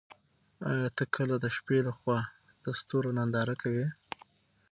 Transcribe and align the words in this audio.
ایا 0.71 0.87
ته 0.97 1.03
کله 1.15 1.35
د 1.39 1.45
شپې 1.55 1.79
له 1.87 1.91
خوا 1.97 2.19
د 2.63 2.65
ستورو 2.79 3.09
ننداره 3.17 3.55
کوې؟ 3.61 3.87